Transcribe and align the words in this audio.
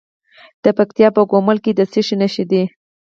د 0.63 0.65
پکتیکا 0.77 1.09
په 1.15 1.21
ګومل 1.31 1.57
کې 1.63 1.71
د 1.75 1.81
څه 1.91 1.99
شي 2.07 2.15
نښې 2.21 2.45
دي؟ 2.51 2.63